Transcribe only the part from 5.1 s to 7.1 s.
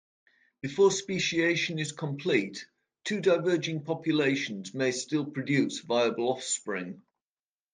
produce viable offspring.